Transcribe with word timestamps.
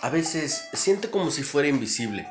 A 0.00 0.10
veces 0.10 0.68
siento 0.74 1.10
como 1.10 1.32
si 1.32 1.42
fuera 1.42 1.66
invisible, 1.66 2.28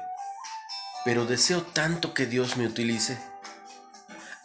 pero 1.04 1.26
deseo 1.26 1.64
tanto 1.64 2.14
que 2.14 2.26
Dios 2.26 2.56
me 2.56 2.66
utilice. 2.66 3.18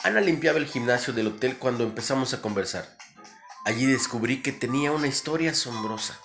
Ana 0.02 0.20
limpiaba 0.20 0.58
el 0.58 0.66
gimnasio 0.66 1.12
del 1.12 1.28
hotel 1.28 1.56
cuando 1.56 1.84
empezamos 1.84 2.34
a 2.34 2.42
conversar. 2.42 2.98
Allí 3.64 3.86
descubrí 3.86 4.42
que 4.42 4.50
tenía 4.50 4.90
una 4.90 5.06
historia 5.06 5.52
asombrosa. 5.52 6.18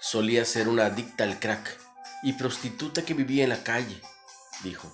Solía 0.00 0.44
ser 0.44 0.68
una 0.68 0.86
adicta 0.86 1.22
al 1.22 1.38
crack 1.38 1.78
y 2.24 2.32
prostituta 2.32 3.04
que 3.04 3.14
vivía 3.14 3.44
en 3.44 3.50
la 3.50 3.62
calle, 3.62 4.02
dijo, 4.64 4.92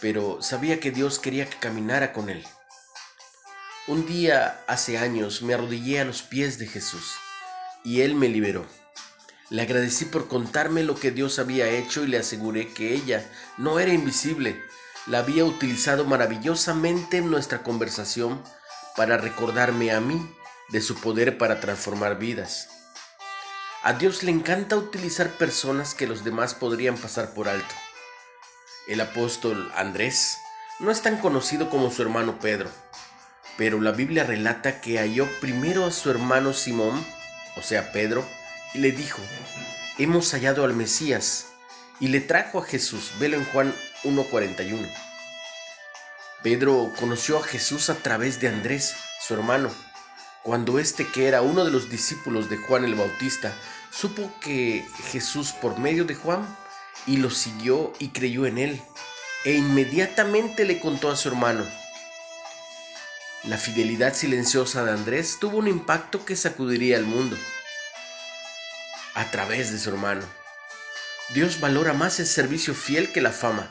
pero 0.00 0.42
sabía 0.42 0.80
que 0.80 0.90
Dios 0.90 1.20
quería 1.20 1.48
que 1.48 1.58
caminara 1.58 2.12
con 2.12 2.28
él. 2.28 2.44
Un 3.86 4.04
día, 4.04 4.64
hace 4.66 4.98
años, 4.98 5.42
me 5.42 5.54
arrodillé 5.54 6.00
a 6.00 6.04
los 6.04 6.22
pies 6.22 6.58
de 6.58 6.66
Jesús 6.66 7.14
y 7.84 8.00
Él 8.00 8.16
me 8.16 8.28
liberó. 8.28 8.66
Le 9.50 9.62
agradecí 9.62 10.04
por 10.04 10.28
contarme 10.28 10.82
lo 10.82 10.94
que 10.94 11.10
Dios 11.10 11.38
había 11.38 11.68
hecho 11.68 12.04
y 12.04 12.06
le 12.06 12.18
aseguré 12.18 12.72
que 12.72 12.92
ella 12.92 13.26
no 13.56 13.78
era 13.80 13.92
invisible, 13.92 14.62
la 15.06 15.20
había 15.20 15.44
utilizado 15.44 16.04
maravillosamente 16.04 17.16
en 17.16 17.30
nuestra 17.30 17.62
conversación 17.62 18.42
para 18.94 19.16
recordarme 19.16 19.90
a 19.92 20.00
mí 20.00 20.20
de 20.68 20.82
su 20.82 20.96
poder 20.96 21.38
para 21.38 21.60
transformar 21.60 22.18
vidas. 22.18 22.68
A 23.82 23.94
Dios 23.94 24.22
le 24.22 24.32
encanta 24.32 24.76
utilizar 24.76 25.30
personas 25.30 25.94
que 25.94 26.06
los 26.06 26.24
demás 26.24 26.52
podrían 26.52 26.96
pasar 26.98 27.32
por 27.32 27.48
alto. 27.48 27.74
El 28.86 29.00
apóstol 29.00 29.72
Andrés 29.74 30.36
no 30.78 30.90
es 30.90 31.00
tan 31.00 31.18
conocido 31.18 31.70
como 31.70 31.90
su 31.90 32.02
hermano 32.02 32.38
Pedro, 32.38 32.70
pero 33.56 33.80
la 33.80 33.92
Biblia 33.92 34.24
relata 34.24 34.80
que 34.80 34.98
halló 34.98 35.26
primero 35.40 35.86
a 35.86 35.90
su 35.90 36.10
hermano 36.10 36.52
Simón, 36.52 37.02
o 37.56 37.62
sea 37.62 37.92
Pedro, 37.92 38.26
y 38.74 38.78
le 38.78 38.92
dijo, 38.92 39.20
hemos 39.98 40.32
hallado 40.32 40.64
al 40.64 40.74
Mesías, 40.74 41.46
y 42.00 42.08
le 42.08 42.20
trajo 42.20 42.60
a 42.60 42.64
Jesús. 42.64 43.12
Velo 43.18 43.36
en 43.36 43.44
Juan 43.46 43.74
1.41. 44.04 44.88
Pedro 46.42 46.92
conoció 46.98 47.38
a 47.38 47.42
Jesús 47.42 47.90
a 47.90 47.96
través 47.96 48.40
de 48.40 48.48
Andrés, 48.48 48.94
su 49.20 49.34
hermano, 49.34 49.70
cuando 50.44 50.78
este 50.78 51.06
que 51.06 51.26
era 51.26 51.42
uno 51.42 51.64
de 51.64 51.72
los 51.72 51.90
discípulos 51.90 52.48
de 52.48 52.56
Juan 52.56 52.84
el 52.84 52.94
Bautista, 52.94 53.52
supo 53.90 54.32
que 54.40 54.86
Jesús 55.10 55.52
por 55.52 55.78
medio 55.78 56.04
de 56.04 56.14
Juan, 56.14 56.46
y 57.06 57.16
lo 57.16 57.30
siguió 57.30 57.92
y 57.98 58.08
creyó 58.08 58.46
en 58.46 58.58
él, 58.58 58.82
e 59.44 59.54
inmediatamente 59.54 60.64
le 60.64 60.78
contó 60.78 61.10
a 61.10 61.16
su 61.16 61.28
hermano, 61.28 61.64
la 63.44 63.56
fidelidad 63.56 64.14
silenciosa 64.14 64.84
de 64.84 64.90
Andrés 64.90 65.38
tuvo 65.40 65.58
un 65.58 65.68
impacto 65.68 66.24
que 66.24 66.34
sacudiría 66.34 66.96
al 66.96 67.04
mundo. 67.04 67.36
A 69.18 69.32
través 69.32 69.72
de 69.72 69.80
su 69.80 69.90
hermano, 69.90 70.24
Dios 71.30 71.58
valora 71.58 71.92
más 71.92 72.20
el 72.20 72.26
servicio 72.28 72.72
fiel 72.72 73.12
que 73.12 73.20
la 73.20 73.32
fama 73.32 73.68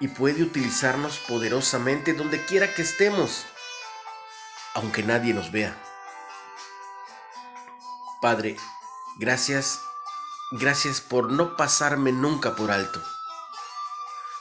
y 0.00 0.08
puede 0.08 0.42
utilizarnos 0.42 1.18
poderosamente 1.18 2.14
donde 2.14 2.42
quiera 2.46 2.74
que 2.74 2.80
estemos, 2.80 3.44
aunque 4.72 5.02
nadie 5.02 5.34
nos 5.34 5.52
vea. 5.52 5.76
Padre, 8.22 8.56
gracias, 9.18 9.80
gracias 10.52 11.02
por 11.02 11.30
no 11.30 11.58
pasarme 11.58 12.10
nunca 12.10 12.56
por 12.56 12.70
alto, 12.70 13.04